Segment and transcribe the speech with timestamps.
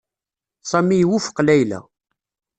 [0.69, 1.79] Sami iwufeq Layla.